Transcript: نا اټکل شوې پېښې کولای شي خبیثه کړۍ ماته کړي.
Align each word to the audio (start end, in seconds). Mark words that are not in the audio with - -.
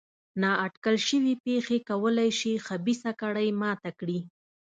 نا 0.41 0.51
اټکل 0.65 0.95
شوې 1.07 1.33
پېښې 1.45 1.77
کولای 1.89 2.29
شي 2.39 2.53
خبیثه 2.67 3.11
کړۍ 3.21 3.49
ماته 3.61 3.89
کړي. 3.99 4.19